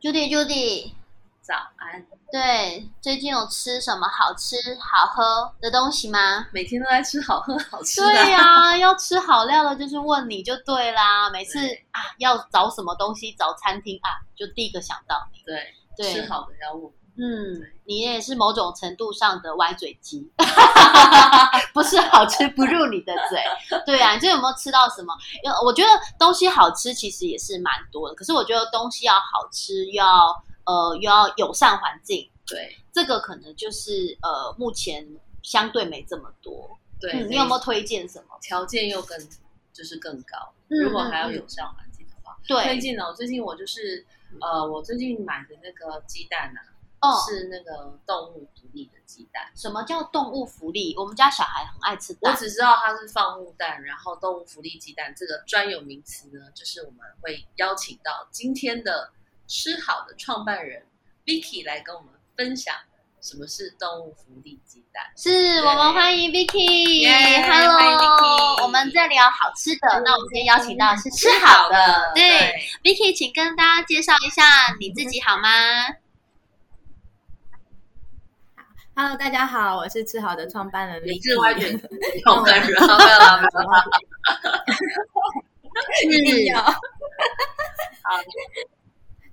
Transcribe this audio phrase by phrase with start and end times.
[0.00, 0.92] Judy，Judy，
[1.40, 2.06] 早安。
[2.30, 6.46] 对，最近有吃什么好吃好喝的东西吗？
[6.52, 8.06] 每天都在吃好喝好吃的。
[8.08, 11.30] 对呀，要吃好料的，就是问你就对啦。
[11.30, 11.58] 每次
[11.92, 15.40] 啊，要找什么东西，找餐厅啊，就第一个想到你。
[15.46, 16.92] 对，对，吃好的要问。
[17.18, 20.30] 嗯，你也是某种程度上的歪嘴鸡，
[21.72, 23.80] 不是好吃不入你的嘴。
[23.84, 25.14] 对啊，你这有没有吃到什么？
[25.42, 30.42] 因为我觉得东西好吃其实也是蛮多的，可是我觉得东西要好吃要。
[30.68, 35.06] 呃，又要友善环境，对，这个可能就是呃，目前
[35.40, 36.68] 相对没这么多。
[36.98, 38.36] 对，你有没有推荐什么？
[38.42, 39.16] 条件又更
[39.72, 43.14] 就是更高，如果还要友善环境的话，对，推荐呢。
[43.14, 44.04] 最近我就是
[44.40, 46.60] 呃，我最近买的那个鸡蛋呢，
[47.26, 49.50] 是那个动物福利的鸡蛋。
[49.54, 50.94] 什么叫动物福利？
[50.98, 59.10] 我们家小孩很爱吃蛋，我只知道它是放牧蛋，然后动物福利鸡蛋这个专有名词呢，就是我们会邀请到今天的。
[59.48, 60.84] 吃好的创办人
[61.24, 62.74] Vicky 来跟我们分享
[63.22, 65.04] 什么是动物福利鸡蛋。
[65.16, 67.76] 是我们欢迎 Vicky，Hello，
[68.64, 70.02] 我们在聊好吃的。
[70.04, 74.42] 那我们今天邀请到的是吃好的，对，Vicky，请跟大家介绍一下
[74.80, 75.48] 你自己好吗
[78.98, 81.34] ？Hello，大家好，我是吃好的创办人 Vicky，
[82.22, 83.84] 创办人，没有了，没有了，
[86.08, 86.72] 一定要好。
[86.72, 86.80] 好。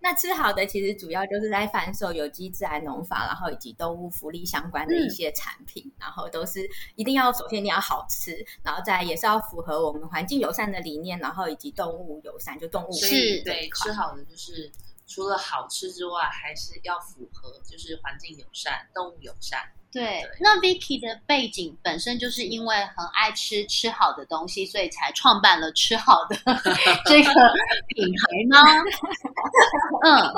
[0.01, 14.69] 那吃好的其实主要就是在贩售有机自然农法，然后以及动物福利相关的一些产品，然后都是一定要首先你要好吃，然后再也是要符合我们环境友善的理念，然后以及动物友善，就动物是对吃好的就是
[15.05, 19.59] 除了好吃之外，还是要符合就是环境友善、动物友善。
[19.91, 26.35] 对，那 Vicky 的背景本身就是因为很爱吃吃好的东西，所以才创办了吃好的
[27.05, 27.29] 这个
[27.89, 28.57] 品牌吗？
[30.03, 30.33] 嗯，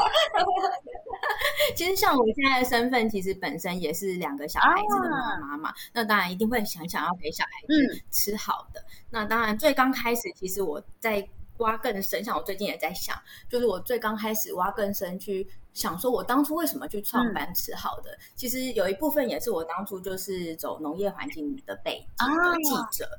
[1.73, 8.83] 其实像我现在的身份，其实本身也是两个小孩子的妈妈嘛，那当然一定会想想要给小孩子吃好的。
[9.09, 11.25] 那当然最刚开始，其实我在。
[11.57, 13.15] 挖更深，像我最近也在想，
[13.49, 23.09] 就是我最刚开始挖更深去想，说我当初为什么去创办吃好的，其实有一部分也是我当初就是走农业环境的背景的记者。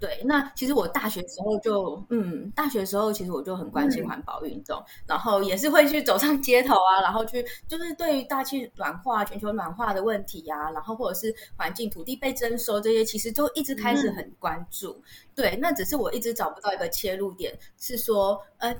[0.00, 15.00] 对，那其实我大学时候就，嗯，大学时候其实我就很关心环保运动，然后也是会去走上街头啊，然后去就是对于大气暖化、全球暖化的问题啊，然后或者是环境、土地被征收这些，其实都一直开始很关注。
[15.34, 18.74] 对，那只是我一直找不到一个切入点，是说，呃。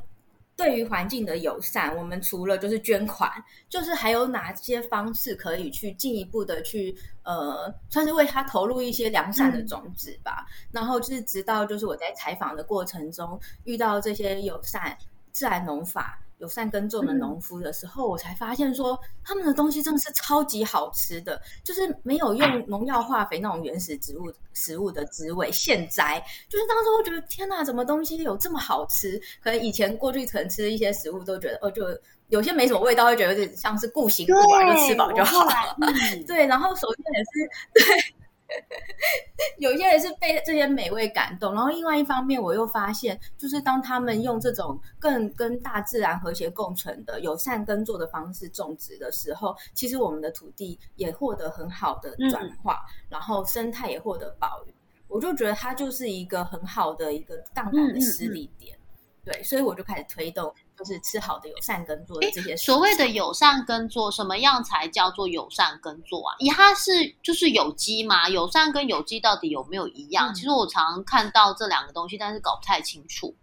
[0.56, 3.30] 对于环境的友善，我们除了就是捐款，
[3.68, 6.94] 就是还有哪些方式可以去进一步的去
[7.24, 10.46] 呃，算是为他投入一些良善的种子吧。
[10.70, 14.96] 然后就是直到就是我在采访的过程中遇到这些友善
[15.32, 16.20] 自然农法。
[16.38, 26.22] 友善耕种的农夫的时候，我才发现说他们的东西真的是超级好吃的，就是没有用农药化肥那种原始植物食物的滋味，现摘。
[26.48, 29.20] 就是当时我觉得天哪，什么东西有这么好吃？
[29.42, 31.84] 可能以前过去可能吃一些食物都觉得哦，就
[32.28, 35.76] 有些没什么味道，会觉得有点像是固形物啊，就吃饱就好了。
[36.26, 38.14] 对，然后首先也是 对。
[39.58, 54.74] 有些人是被这些美味感动，然后另外一方面，我又发现，就是当他们用这种更跟大自然和谐共存的友善耕作的方式种植的时候，其实我们的土地也获得很好的转化，然后生态也获得保育。
[55.08, 58.76] 我就觉得它就是一个很好的一个杠杆的施力点。
[59.24, 60.52] 对，所以我就开始推动。
[60.76, 66.36] 就是吃好的友善耕作的这些所谓的友善耕作，什么样才叫做友善耕作啊？
[66.38, 66.90] 以它是
[67.22, 68.28] 就是有机嘛？
[68.28, 70.34] 友善跟有机到底有没有一样？
[70.34, 73.34] 其实我常看到这两个东西，但是搞不太清楚。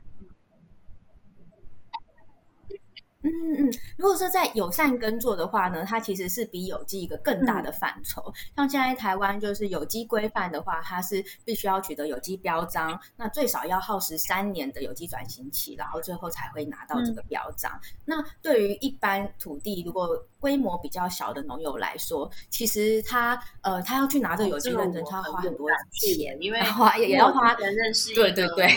[3.24, 8.34] 嗯嗯，如果说在友善耕作的话呢，它其实是比有机一个更大的范畴。
[8.56, 17.72] 像现在台湾就是有机规范的话，它是必须要取得有机标章，那最少要耗时三年的有机转型期，然后最后才会拿到这个标章。
[18.06, 20.10] 那对于一般土地如果
[20.40, 28.68] 规模比较小的农友来说，其实他呃他要去拿这个有机认证，他要花很多钱，因为花也要花人认识对对对。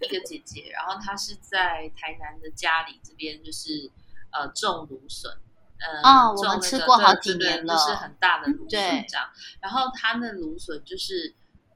[0.00, 3.90] 一个姐姐，然后她是在台南的家里这边，就是
[4.32, 5.30] 呃种芦笋，
[6.36, 9.28] 我们吃过好几年了，就是很大的芦笋这样。
[9.60, 11.34] 然后她那芦笋就是，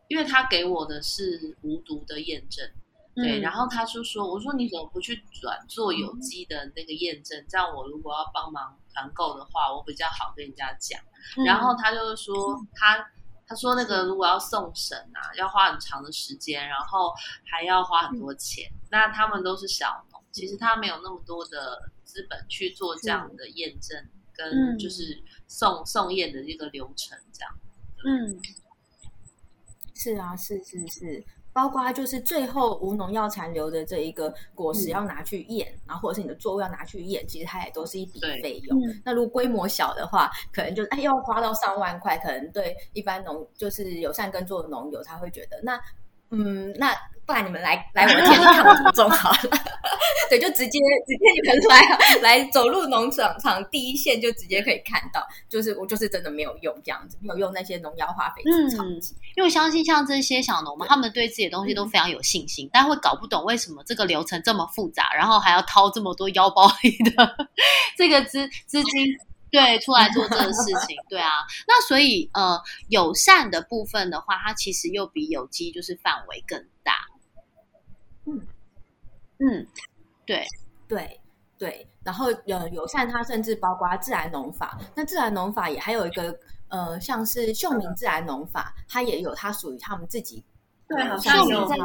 [0.09, 2.67] 因为她给我的是无毒的验证，
[3.15, 3.41] 对。
[3.41, 7.45] 然后她就说：“我说你怎么不去转做有机的那个验证？
[7.49, 11.01] 这样我如果要帮忙团购的话，我比较好跟人家讲。”
[11.45, 13.11] 然后她就是说她。
[13.49, 17.15] 他说：“那个如果要送审啊，要花很长的时间，然后
[17.51, 18.71] 还要花很多钱。
[18.91, 27.59] 那他们都是小农，其实他没有那么多的资本去做这样的验证，跟就是送送验的这个流程这样。
[28.05, 28.39] 嗯，
[29.95, 31.25] 是啊，是是是。”
[31.59, 38.81] 包括就是最后无农药残留的这一个果实要拿去验，然后或者是你的作物要拿去验，其实它也都是一笔费用。
[39.05, 45.81] 那如果规模小的话，可能就哎要花到上万块，可能对一般农就是友善耕作的农友，他会觉得那
[46.31, 46.95] 嗯那。
[47.29, 49.39] 不然你们来来我的田里看我怎么种好了，
[50.31, 59.15] 对，就直接直接你们来来走入农场场第一线，就直接可以看到，就是我就是真的没有用这样子，没有用那些农药化肥除草剂。
[59.37, 67.37] 因为我相信像这些小农们，他们对自己的东西都非常有信心，但会搞不懂为什么这个流程这么复杂，然后还要掏这么多腰包里的
[67.95, 69.07] 这个资资金。
[69.51, 71.31] 对，出来做这个事情， 对啊，
[71.67, 72.61] 那所以呃，
[72.91, 76.93] 友善的部分的话，它其实又比有机就是范围更大。
[78.29, 78.47] 嗯。
[79.39, 79.67] 嗯，
[80.27, 80.45] 对。
[80.87, 81.21] 对
[81.59, 86.35] 对，然后呃，友善它甚至包括自然农法，那自然农法也还有一个
[86.69, 90.43] 呃，像是秀明自然农法，它也有它属于他们自己
[90.89, 91.81] 对，好像有自己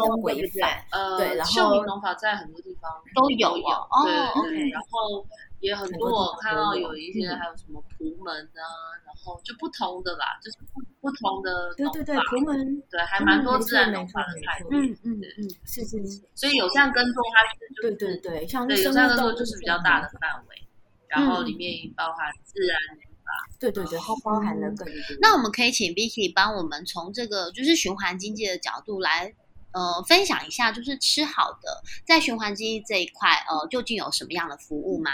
[0.00, 5.24] 的规范，呃，对，然后秀明农法在很多地方都有哦，对对，然后。
[5.62, 8.66] 也很多，我看到有一些还有什么蒲门啊，
[9.06, 14.60] 然后就不同的啦，就是不不同的对对对，蒲门对，还蛮多自然农法的菜。
[14.72, 16.20] 嗯嗯嗯，是是是。
[16.34, 20.66] 所以有善耕作，它是对对对，像对有善耕作就是比较大的范围，
[21.06, 22.76] 然后里面包含自然
[23.24, 23.30] 法。
[23.60, 24.94] 对对对，它包含了更多。
[25.20, 29.32] 那我们可以请 Vicky 帮我们从这个就是循环经济的角度来
[29.70, 35.10] 呃分享一下，就是吃好的在循环经济这一块呃究竟有什么样的服务吗？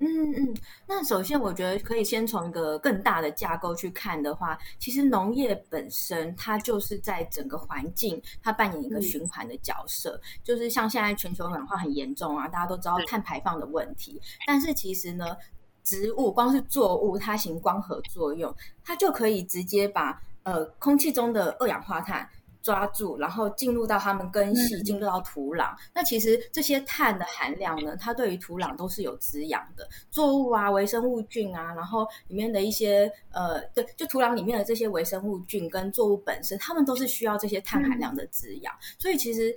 [0.00, 0.54] 嗯嗯，
[0.86, 15.36] 那首先我觉得可以先从一个更大的架构去看的话，其实农业本身它就是在整个环境它扮演一个循环的角色，就是像现在全球暖化很严重啊，大家都知道碳排放的问题，但是其实呢，
[15.82, 18.54] 植物光是作物它行光合作用，
[18.84, 22.28] 它就可以直接把呃空气中的二氧化碳。
[22.68, 25.74] 抓住，然后进入到它们根系，进入到土壤。
[25.94, 29.88] 那其实这些碳的含量呢，它对于土壤都是有滋养的。
[30.10, 38.74] 作物啊，微生物菌啊，然后里面的一些呃，对，就土壤里面的这些微生物菌跟作物本身，它们都是需要这些碳含量的滋养。
[38.98, 39.56] 所以其实。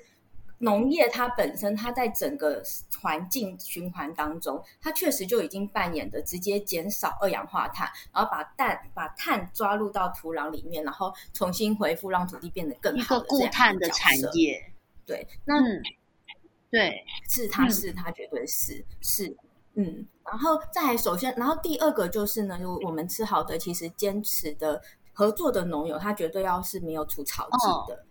[0.62, 2.62] 农业它本身，它在整个
[3.02, 13.18] 环境循环当中，它确实就已经扮演的直接减少二氧化碳，然后把氮把碳抓入到土壤里面，然后重新回复，让土地变得更好。
[13.18, 14.72] 一个固碳的产业，
[15.06, 15.56] 对，那
[16.70, 19.36] 对，是它是它绝对是是
[19.74, 28.06] 嗯，然后再首先，然后第二个就是呢，就我们吃好的其实坚持的合作的农友，他绝对要是没有除草剂的。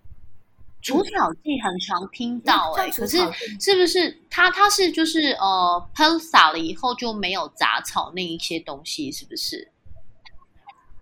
[0.83, 3.19] 除草剂很常听到哎，可是
[3.61, 9.71] 是不是它它是就是呃喷洒了以后就没有杂草那一些东西是不是？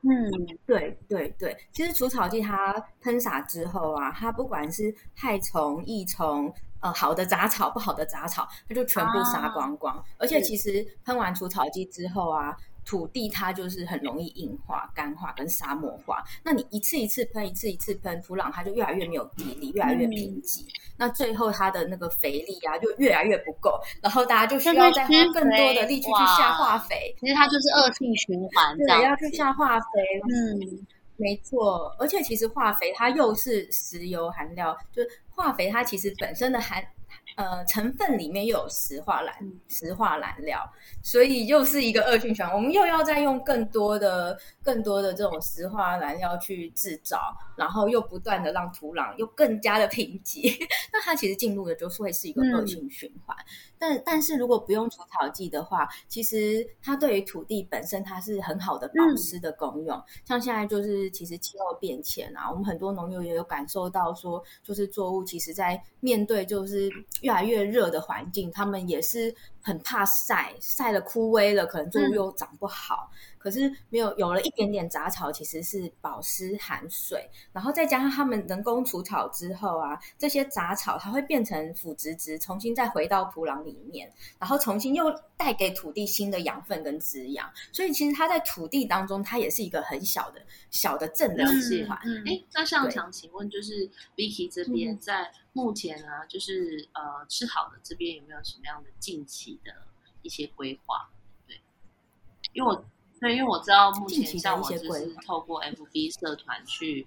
[0.02, 0.30] 嗯，
[0.66, 10.04] 对对对，其实除草剂它喷洒之后啊，它不管是害虫、益虫，呃好的杂草、不好的杂草，它就全部杀光光。
[10.18, 12.56] 而且其实喷完除草剂之后啊。
[12.88, 16.24] 土地它就是很容易硬化、干化跟沙漠化。
[16.42, 20.64] 那你一次一次喷，一次一次喷，土壤它就越来越没有地力，越来越贫瘠。
[20.96, 23.78] 那最后它的那个肥力啊，就越来越不够。
[24.00, 27.14] 然后大家就需要再花更多的力气去下化肥。
[27.20, 29.84] 其实它就是恶性循环，对，要去下化肥。
[30.32, 31.94] 嗯，没错。
[31.98, 36.82] 而且其实化肥它又是石油含量，就是化肥它其实本身的含。
[37.38, 39.32] 呃成分里面又有石化燃
[39.68, 40.60] 石化燃料，
[41.04, 42.52] 所以又是一个恶性循环。
[42.52, 50.52] 我们又要再用更多的更多的这种石化燃料去制造，然后又不断的让土壤又更加的贫瘠，
[50.92, 53.36] 那它其实进入的就是会是一个恶性循环。
[53.78, 60.02] 但但是如果不用除草剂的话，其实它对于土地本身它是很好的保湿的功用。
[60.24, 66.90] 像现在就是其实气候变迁啊，我们很多农友也有感受到说，就是作物其实在面对就是
[67.28, 73.10] 越来越热的环境，他们也是很怕晒，晒了枯萎了，可能作物又长不好。
[73.38, 85.04] 可是没有有了一点点杂草，其实是保湿含水，然后再加上他们人工除草之后啊，这些杂草它会变成腐殖质，重新再回到土壤里面，然后重新又
[85.36, 87.48] 带给土地新的养分跟滋养。
[87.72, 91.96] 所以其实它在土地当中，它也是一个很小的小的正的循环。
[92.26, 99.72] 哎，那像想请问，就是 Vicky 这边在目前啊，就是呃吃好的这边有没有什么样的近期的
[100.22, 101.10] 一些规划？
[101.48, 101.60] 对，
[102.52, 102.84] 因为我。
[103.20, 107.04] 对，因为我知道目前像我就是透过 FB 社团去，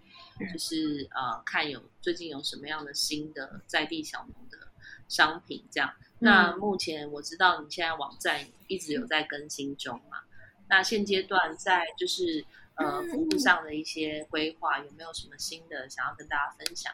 [0.51, 4.67] 就是呃看有最近有什么样的新的在地小农的
[5.07, 5.93] 商品这样。
[6.19, 10.23] 那目前我知道你现在网站一直有在更新中嘛？
[10.67, 16.93] 那现阶段在就是呃服务上的一些规划，有没有什么新的想要跟大家分享？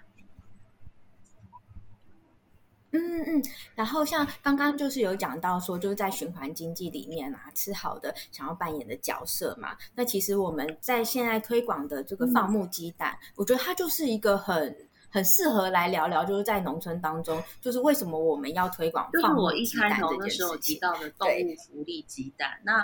[2.97, 3.43] 嗯嗯，
[3.75, 9.75] 然后像刚刚就是有讲到说，就是在循环经济里面啊，吃好的想要扮演的角色嘛。
[9.95, 14.75] 那其实我们在现在推广的这个放牧鸡蛋，我觉得它就是一个很
[15.09, 20.75] 很适合来聊聊，就是在农村当中，就是为什么我们要推广放牧鸡蛋这件事情。
[20.75, 22.79] 提到的动物福利鸡蛋，那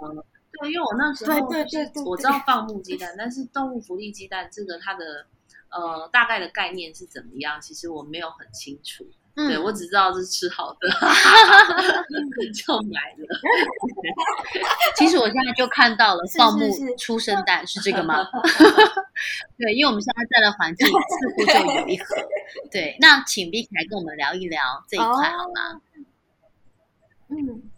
[0.00, 0.24] 呃，
[0.60, 5.26] 对，因为我那时候对对对，我知道放牧鸡蛋，但是动物福利鸡蛋这个它的
[5.70, 9.04] 呃大概的概念是怎么样，其实我没有很清楚。
[9.34, 10.88] 对，我只知道是吃好的，
[12.54, 13.26] 就买了。
[14.96, 18.24] 其实我现在就看到了放牧出生蛋，是这个吗？
[19.58, 20.92] 对，因为我们现在在的环境似
[21.34, 22.14] 乎就有一盒。
[22.70, 25.80] 对，那请 Vicky 来跟我们聊一聊这一块好吗？
[27.28, 27.70] 嗯。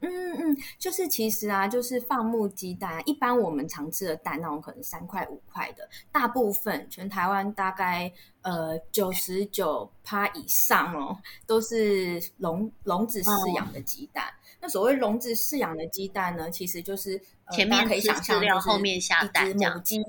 [0.00, 8.10] 嗯嗯，就是其实啊，就是放牧鸡蛋，一般我们常吃的蛋那种可能三块五块的，大部分全台湾大概
[8.42, 11.16] 呃九十九趴以上哦，
[11.46, 14.24] 都是笼笼子饲养的鸡蛋。
[14.60, 17.20] 那所谓笼子饲养的鸡蛋呢，其实就是
[17.52, 20.02] 前面可以想象，后面下蛋母鸡。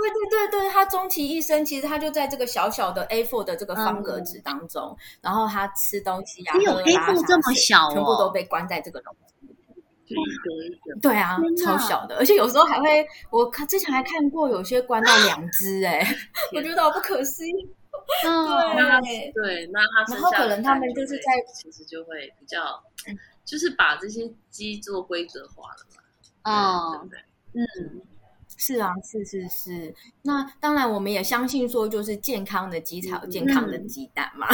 [0.00, 11.00] 对对对对，它终其一生，其实他就在这个小小的 A4 的这个方格子当中，然后他吃东西啊，有 A4 这么小，全部都被关在这个笼子里面。
[11.02, 16.06] 对啊，超小的，而且有时候还会，我看之前还看过有些关到两只，哎，
[16.54, 17.52] 我觉得好不可思议。
[18.22, 21.24] 对对，那它然后可能他们就是在
[21.54, 22.82] 其实就会比较，
[23.44, 26.02] 就是把这些鸡做规则化了嘛。
[26.50, 27.18] 哦，对，
[27.52, 28.00] 嗯。
[28.60, 29.94] 是啊，是是是。
[30.22, 34.48] 那当然，我们也相信说，就是健康的鸡才有健康的鸡蛋嘛，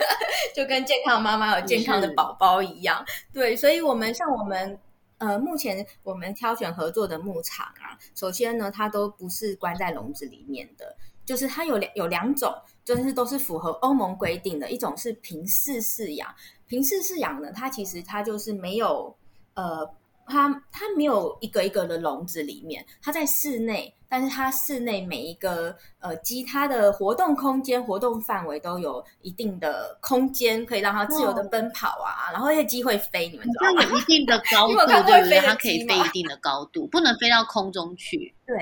[0.56, 3.04] 就跟健康妈妈有健康的宝宝一样。
[3.34, 4.78] 对，所以，我们像我们
[5.18, 12.50] 呃，目前我们挑选合作的牧场啊，首先呢，它都不是关在笼子里面的，就是它有两有两种，
[12.82, 16.34] 就是都是符合欧盟规定的，一种是平室饲养。
[16.66, 19.14] 平室饲养呢，它其实它就是没有
[19.52, 19.86] 呃。
[20.30, 32.30] 它它没有一个一个的笼子里面，它在室内，但是它室内每一个呃鸡，它的活动空间、活动范围都有一定的空间，可以让它自由的奔跑啊。
[32.32, 33.82] 然后那些鸡会飞，你们知道吗？
[33.82, 35.40] 有一定的高度，对不对？
[35.40, 38.32] 它可以飞一定的高度，不能飞到空中去。
[38.46, 38.56] 对，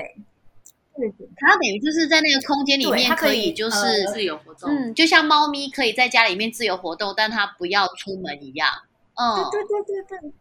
[0.95, 8.69] 对，它等于就是在那个空间里面可以就是自由活动，嗯，就像猫咪可以在家里面自由活动，但它不要出门一样。
[9.15, 10.31] 嗯，对对对对对。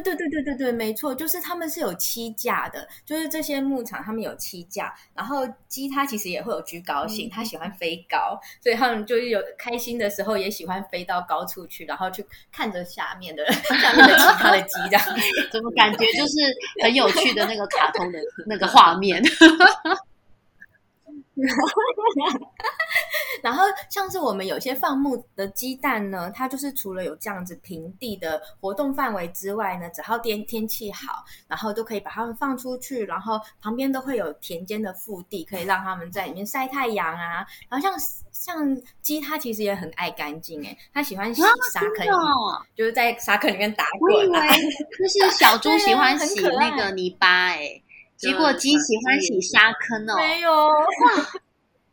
[0.00, 15.04] 对对对对对对，没错，就是他们是有七架的，就是这些牧场他们有七架，然后鸡它其实也会有居高性，它喜欢飞高，所以他们就是有开心的时候也喜欢飞到高处去，然后去看着下面的下面的其他的鸡，这样
[15.52, 16.34] 怎么感觉就是
[16.82, 19.22] 很有趣的那个卡通的那个画面。
[23.42, 37.44] 然后像是我们有些放牧的鸡蛋呢，它就是除了有这样子平地的活动范围之外呢，只要天天气好，然后都可以把它们放出去，然后旁边都会有田间的腹地，可以让他们在里面晒太阳啊。
[37.68, 37.92] 然后像
[38.30, 42.06] 像鸡，它其实也很爱干净哎，它喜欢洗沙坑，
[42.76, 44.26] 就是在沙坑里面打滚。
[44.28, 47.80] 就是小猪 喜欢洗那个泥巴哎。
[48.16, 50.50] 结果鸡喜欢洗沙坑哦，没有。
[50.50, 50.82] 哇！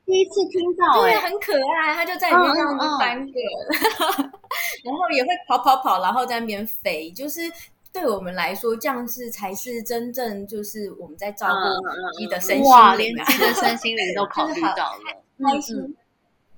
[0.04, 3.34] 第一次听到，对，很可爱，它就在里面这样子翻滚，
[4.84, 7.40] 然后也会跑跑跑，然后在那边飞，就是
[7.94, 15.78] 对我们来说，这样是才是真正就是我们在照顾鸡的身心哇，连鸡的身心灵都考虑到了，开心。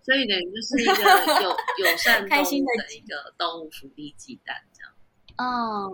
[0.01, 4.91] 所以等于就是一个友友善、开心的一个动物福利鸡蛋这样。
[5.37, 5.89] 哦，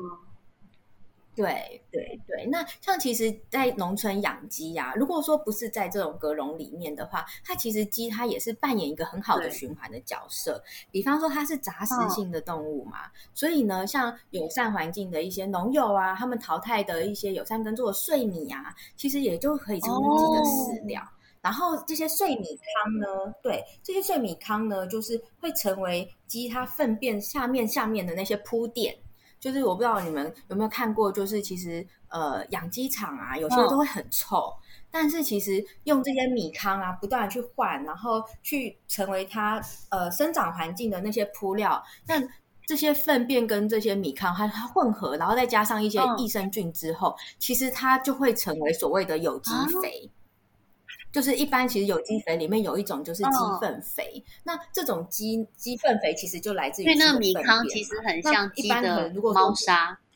[1.36, 2.46] 对对对。
[2.48, 10.62] 那像其实，在农村养鸡呀，如果说不是在这种格笼里面的话，它其实鸡它也是扮演一个很好的循环的角色。
[10.92, 21.02] 比方说，它是杂食性的动物嘛，所以呢，像友善环境的一些农友啊，他们淘汰的一些友善耕作的碎米啊，其实也就可以成为鸡的饲料。
[21.42, 28.94] 然后这些碎米糠呢，对，这些碎米糠呢，就是会成为鸡它粪便下面下面的那些铺垫。
[29.40, 34.54] 就是我不知道你们有没有看过，就是其实呃养鸡场啊，有些都会很臭，
[34.92, 41.82] 但是其实用这些米糠啊，不断的去换，然后去成为它呃生长环境的那些铺料。
[42.06, 42.22] 那
[42.68, 50.12] 这些粪便跟这些米糠它它混合，然后再加上一些益生菌之后，其实它就会成为所谓的有机肥。
[51.12, 60.00] 就是一般其实有机肥里面有一种就是鸡粪肥，那这种鸡鸡粪肥其实就来自于那个米糠，其实很像鸡的猫砂。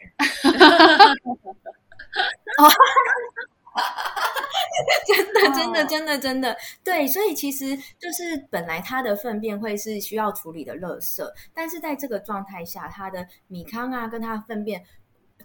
[5.08, 11.24] 真的真的真的真的对，所以其实就是本来它的粪便会是需要处理的垃圾，
[11.54, 14.84] 但是在这个状态下，它的米糠啊跟它的粪便。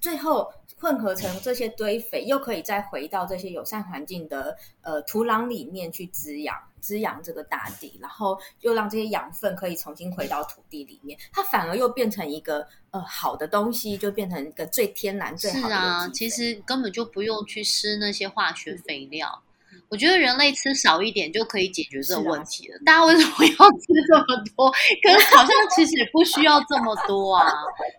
[0.00, 15.74] 最后混合成这些堆肥，又可以再回到这些友善环境的呃土壤里面去滋养滋养这个大地，然后又让这些养分可以重新回到土地里面，它反而又变成一个呃好的东西，就变成一个最天然最好的。
[15.74, 19.42] 是啊，其实根本就不用去施那些化学肥料，
[19.88, 22.78] 我觉得人类吃少一点就可以解决这个问题了。
[22.86, 24.70] 大家为什么要吃这么多？
[25.02, 27.52] 可是好像其实也不需要这么多啊，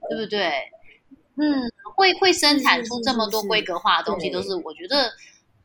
[0.09, 0.53] 对不对？
[1.35, 1.69] 嗯。
[1.99, 5.11] 会会生产出这么多规格化的东西，都是我觉得，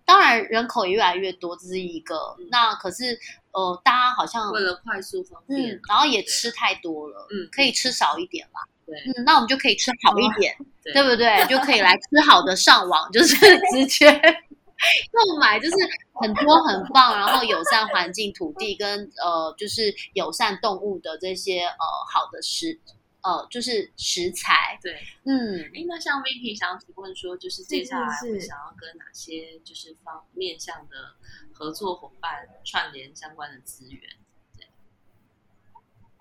[0.04, 2.36] 当然人口也越来越多，这是一个。
[2.50, 3.16] 那可是
[3.52, 8.60] 呃，大家好像为了快速方便，然后也吃太多了，嗯，可以吃少一点嘛。
[8.84, 10.52] 对，嗯，那我们就可以吃好一点，
[10.92, 11.46] 对不对？
[11.46, 13.36] 就可以来 吃好的上网，就是
[13.70, 15.76] 直接购买，就是
[16.20, 22.80] 很多很棒，然后友善环境、土地跟呃，就是友善动物的这些呃好的食。
[23.24, 31.16] 呃，就是食材，对，嗯，哎，那像 Vicky 想提问说，就是接下来会想要跟哪些就是方面向的
[31.52, 34.10] 合作伙伴串联相关的资源？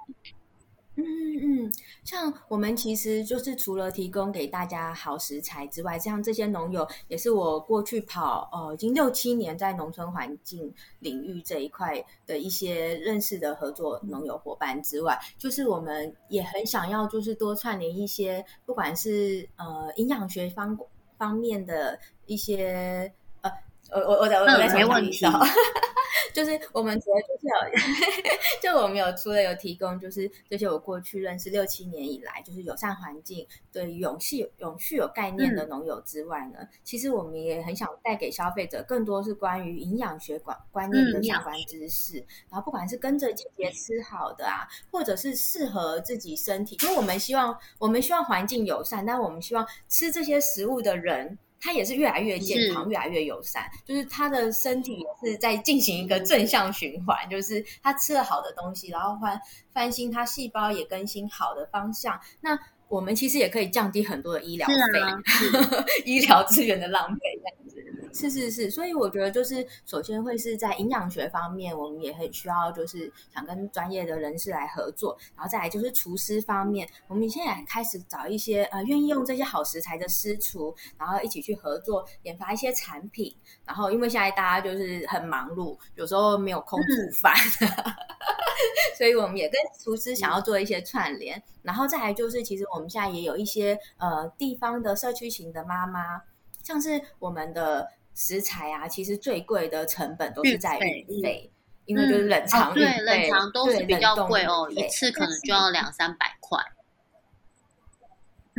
[0.07, 0.33] 嗯
[0.95, 20.77] 嗯嗯嗯，像我们其实就是除了提供给大家好食材之外，像这些农友也是我过去跑呃已经六七年在农村环境领域这一块的一些认识的合作农友伙伴之外，就是我们也很想要就是多串联一些，不管是呃营养学方
[21.17, 23.11] 方面的一些
[23.93, 25.25] 呃，我我我我在没问题。
[26.33, 27.53] 就是我们主要就是有，
[28.73, 42.17] 就我们有除了有提供，就是这些我过去认识六七年以来，就是友善环境、对永续、永续有概念的农友之外呢，其实我们也很想带给消费者更多是关于营养学观观念的相关知识。
[42.49, 51.37] 然后不管是跟着季节吃好的啊，或者是适合自己身体，因为我们希望我们希望环境友善，但我们希望吃这些食物的人。
[51.63, 59.39] 他也是越来越健康，越来越友善，就是他的身体也是在进行一个正向循环，就是他吃了好的东西，然后翻
[59.71, 62.19] 翻新他细胞也更新好的方向。
[62.41, 67.21] 那我们其实也可以降低很多的医疗费， 医疗资源的浪费。
[68.13, 83.35] 是是是，所以我觉得就是首先会是在营养学方面，我们也很需要就是想跟专业的人士来合作，然后再来就是厨师方面，我们现在开始找一些呃愿意用这些好食材的师厨，然后一起去合作研发一些产品。
[83.65, 87.33] 然后因为现在大家就是很忙碌，有时候没有空煮饭，
[88.95, 91.41] 所以我们也跟厨师想要做一些串联。
[91.63, 96.21] 然后再来就是其实我们现在也有一些呃地方的社区型的妈妈，
[96.61, 97.89] 像是我们的。
[98.13, 101.51] 食材啊，其实最贵的成本都是在运费，
[101.85, 106.59] 因为就是冷藏对冷藏都是比较贵哦，一次可能就要两三百块。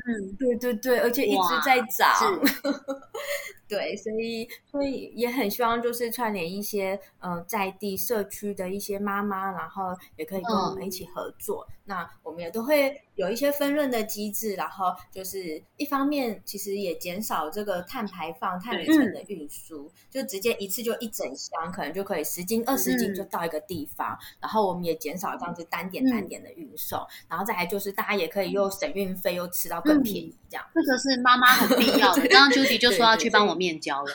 [0.07, 2.13] 嗯，对对对，而且一直在涨。
[3.67, 11.67] 对，所以所以也很希望就是串联一些呃在地社区的一些妈妈，然后也可以跟我们一起合作。
[11.87, 30.65] 那我们也都会有一些分润的机制，然后就是一方面其实也减少这个碳排放、碳里程的运输，就直接一次就一整箱，可能就可以十斤、二十斤就到一个地方，然后我们也减少这样子单点单点的运送，然后再来就是大家也可以又省运费，又吃到更便宜这样。
[30.75, 32.23] 这个是妈妈很必要的。
[32.29, 34.11] 刚刚 Judy 就说要去帮我面交了。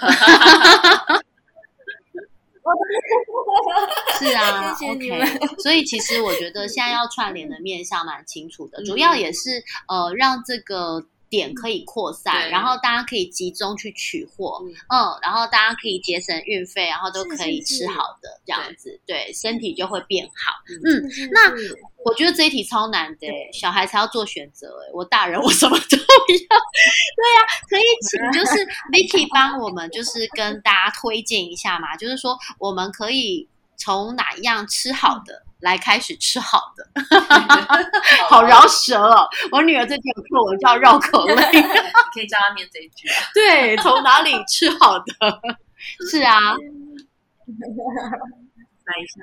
[4.19, 5.24] 是啊， OK。
[5.63, 11.06] 所以其实我觉得现在要串联的面向蛮清楚的，主要也是呃让这个。
[11.30, 20.54] 点可以扩散，然后大家可以集中去取货，嗯，然后大家可以节省运费，然后都可以吃好的这样子，对，身体就会变好。
[20.86, 21.52] 嗯，那
[22.04, 26.06] 我觉得这一题超难的，小孩才要做选择，哎，我大人我什么都要。
[26.08, 35.44] 对呀，可以请就是 Vicky 帮我们就是跟大家推荐一下嘛，就是说我们可以从哪一样吃好的。
[35.60, 36.88] 来开始吃好的，
[38.30, 39.28] 好饶舌哦！
[39.52, 41.36] 我女儿最近有课我叫绕口令，
[42.13, 43.08] 可以教她念这一句。
[43.34, 45.06] 对，从哪里吃好的？
[46.10, 46.58] 是啊，来
[49.02, 49.22] 一下。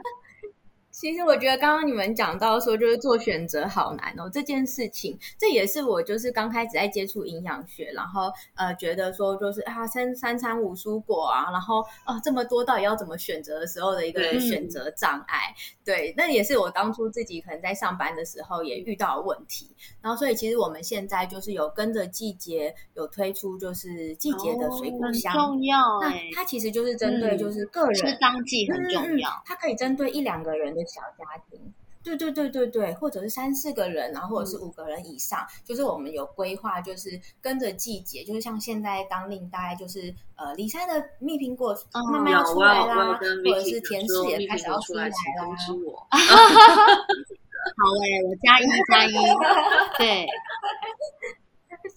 [0.99, 15.55] 其实我觉得刚刚你们讲到说，就是做选择好难哦，这件事情，这也是我就是刚开始在接触营养学，然后呃觉得说就是啊三三餐五蔬果啊，然后啊这么多到底要怎么选择的时候的一个选择障碍，
[15.85, 19.69] 对，那也是我当初自己可能在上班的时候也遇到问题，
[20.01, 25.63] 然后所以其实我们现在就是有跟着季节有推出就是季节的水果箱，重。
[25.63, 30.86] 要，那它其实就是针对就是个人吃当季很重要，它可以针对一两个人的。
[30.87, 41.77] 小家庭，对对对对对，或者是三四个人，然后或者是五个人以上，就是我们有规划，就是跟着季节，就是像现在当令，大概就是呃，李山的蜜苹果
[42.13, 45.13] 慢慢要出来啦，或者是甜柿也开始要出来啦。
[47.77, 49.13] 好哎，我加一 加一，
[49.99, 50.27] 对。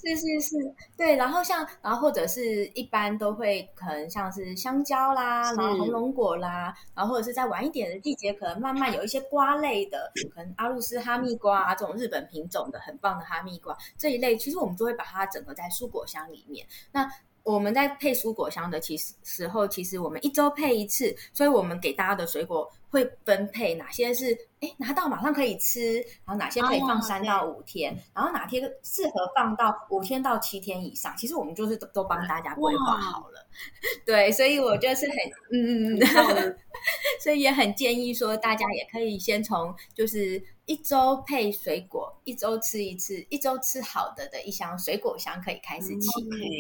[0.02, 16.66] 是是是，对，然后像，然后或者是一般都会可能像是香蕉啦，然后红龙果啦，然后或者是在晚一点的季节，可能慢慢有一些瓜类的，可能阿露斯哈密瓜啊这种日本品种的很棒的哈密瓜这一类，其实我们就会把它整合在蔬果箱里面。
[16.92, 17.06] 那
[17.44, 33.48] 我们在配蔬果箱的其实时候，其实我们一周配一次，所以我们给大家的水果会分配哪些是哎拿到马上可以吃，然后哪些可以放三到五天，然后哪天适合放到五天到七天以上，其实我们就是都都帮大家规划好了。
[34.06, 35.18] 对，所以我就是很
[35.52, 36.00] 嗯，
[37.24, 40.42] 所以也很建议说大家也可以先从就是。
[40.70, 46.08] 一周配水果，一周吃一次，一周吃好的的一箱水果箱可以开始起，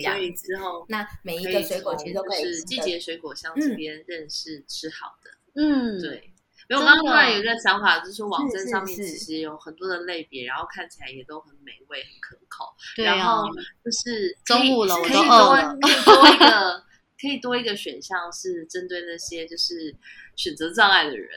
[0.01, 5.29] 这样之后，那每一个水果其实都可以是季节水果箱这边认识吃好的。
[5.53, 6.33] 嗯，对。
[6.71, 12.65] 我刚刚突然有一个想法，就是说网站上面其实有很多的类别，然后看起来也都很美味、很可口。
[12.95, 13.43] 对然后
[13.85, 16.83] 就是中午了，我可以多可以多一个，
[17.21, 19.95] 可以多一个选项是针对那些就是
[20.35, 21.29] 选择障碍的人。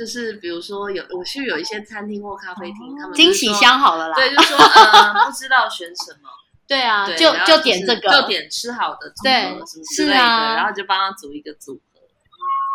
[0.00, 4.14] 就是比如说有我去有一些餐厅或咖啡厅，他们惊喜箱好了啦。
[4.14, 6.30] 对，就说呃不知道选什么，
[6.66, 12.00] 对啊，就就点这个，就点吃好的组合什么之类的，然后就帮他组一个组合，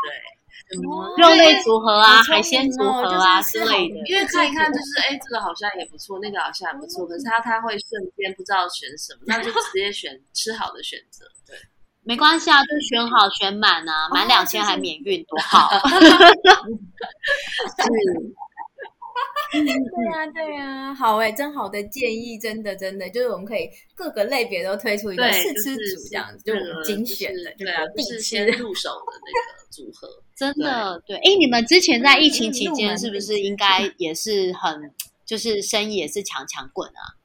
[0.06, 0.78] 对，
[1.18, 3.96] 肉类组合啊，海鲜组合啊之类的。
[4.06, 11.58] 因为看一看就是哎，这个好像也不错，那个好像也不错，可是他他会瞬间不知道选什么，那就直接选吃好的选择，对。
[12.06, 15.68] 没关系啊，就选好选满啊，满两千还免运，多好。
[19.52, 31.16] 是， 对呀对呀，好哎，真好的建议，真的真的，就是我们可以各个类别都推出一个试吃组，这样子就精选的，对啊，是先入手的那个组合， 真的对。
[31.18, 34.94] 哎，你们之前在疫情期间是不是应该也是很，
[35.26, 37.18] 就是生意也是强强滚啊？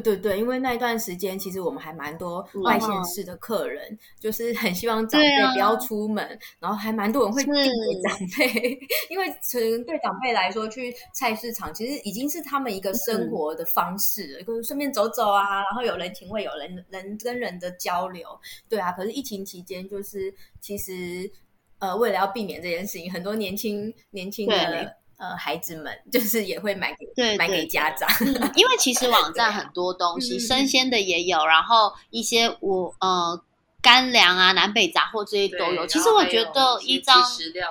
[0.00, 6.26] 对对，因为那一段时间，其实我们还蛮多外县市的客人，就是很希望长辈不要出门，
[6.58, 7.60] 然后还蛮多人会订给
[8.08, 8.78] 长辈，
[9.10, 18.26] 因为从对长辈来说，去菜市场其实已经是他们一个生活的方式，就是顺便走走啊，然后有人情味，有人人跟人的交流，
[18.70, 18.92] 对啊。
[18.92, 21.30] 可是疫情期间，就是其实
[21.80, 24.96] 呃，为了要避免这件事情，很多年轻年轻的。
[25.22, 28.08] 呃，孩子们就是也会买给买给家长，
[28.56, 33.40] 因为其实网 站很多东西，生鲜的也有，然后一些我呃
[33.80, 35.86] 干粮啊、南北杂货这些都有。
[35.86, 37.22] 其实我觉得一张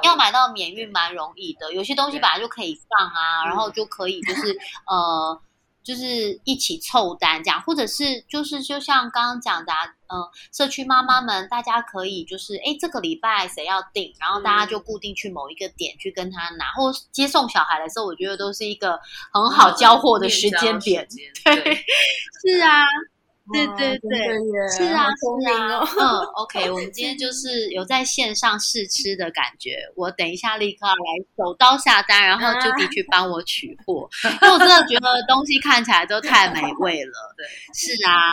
[0.03, 5.37] 要买到免运蛮容易的，有些东西本来就可以放啊，然后就可以就是呃
[5.83, 9.71] 就是一起凑单这样，或者是就是就像刚刚讲的，
[10.07, 18.99] 嗯，社区妈妈们，大家可以就是哎，这个礼拜谁要订，然后大家就固定去某一个点去跟他拿，或接送小孩的时候，我觉得都是一个
[19.33, 21.07] 很好交货的时间点。
[21.43, 21.75] 对，
[22.41, 22.83] 是啊。
[23.51, 24.17] 对对对，
[24.69, 29.77] 是啊是啊，嗯，OK，我们今天就是有在线上试吃的感觉。
[29.95, 30.95] 我等一下立刻来
[31.35, 34.07] 手刀下单，然后 Judy 去帮我取货，
[34.41, 37.11] 因为我真的觉得东西看起来都太美味了。
[37.35, 38.31] 对，是啊，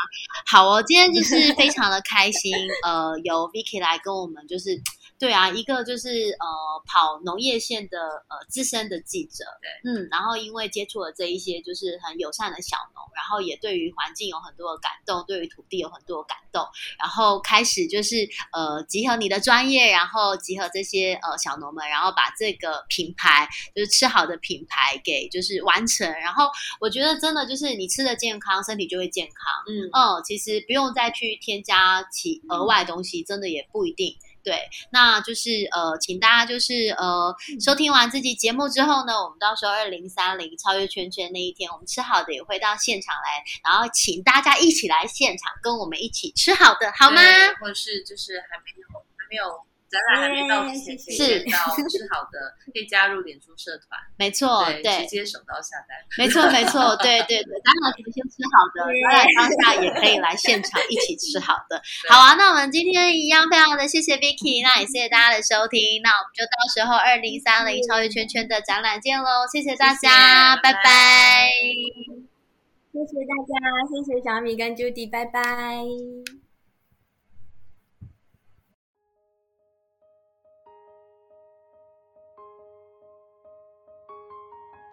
[0.51, 2.53] 好哦，今天就是非常的开心，
[2.85, 4.81] 呃，由 Vicky 来跟我们就是。
[5.19, 6.47] 对啊，一个就是呃
[6.87, 16.65] 跑农业线的呃资深的记者，对，嗯，然后因为接触了这一些就是很友善的小农，然后也对于环境有很多的感动，对于土地有很多的感动，
[17.01, 26.49] 然后开始就是呃集合你的专业，然后集合这些呃小农们，然后把这个品牌就是吃好的品牌给就是完成，然后
[26.81, 29.35] 我觉得真的就是你吃的健康，身体就会健康，
[29.67, 34.17] 嗯嗯，其实不用再去添加其额外东西，真的也不一定。
[34.43, 47.21] 对，那就是呃，请大家就是呃，收听完这期节目之后呢，我们到时候二零三零超越圈圈那一天，我们吃好的也会到现场来，然后请大家一起来现场跟我们一起吃好的，好吗？
[47.61, 49.69] 或是就是还没有还没有。
[49.89, 51.57] 展览还没到之前，是到
[51.89, 53.99] 吃好的，可以加入脸书社团。
[54.19, 55.97] 没错，对，直接手刀下单。
[56.19, 57.55] 没错，没错，对对对。
[57.65, 61.81] 展览前先吃好的， 展览当下也可以来现场一起吃好的。
[62.09, 66.03] 好啊，那我们今天一样非常的谢谢 Vicky， 那也谢谢大家的收听。
[66.03, 69.47] 那我们就到时候二零三零超越圈圈的展览见喽！
[69.51, 71.51] 谢谢大家，拜拜。
[72.93, 73.53] 谢谢大家，
[73.89, 76.38] 谢谢小米跟 Judy，拜拜。